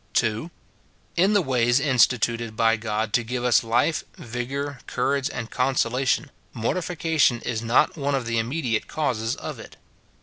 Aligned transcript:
2. 0.15 0.49
In 1.15 1.33
the 1.33 1.43
ways 1.43 1.79
instituted 1.79 2.55
by 2.55 2.75
God, 2.75 3.13
to 3.13 3.23
give 3.23 3.43
us 3.43 3.63
life, 3.63 4.03
vigour, 4.15 4.79
courage, 4.87 5.29
and 5.31 5.51
consolation, 5.51 6.31
mortification 6.53 7.39
is 7.41 7.61
not 7.61 7.95
one 7.95 8.15
of 8.15 8.25
the 8.25 8.39
immediate 8.39 8.87
causes 8.87 9.35
of 9.35 9.59
it. 9.59 9.77